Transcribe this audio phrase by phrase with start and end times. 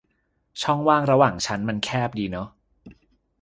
[0.61, 2.47] ช่องว่างระหว่างชั้นมันแคบดีเนอะ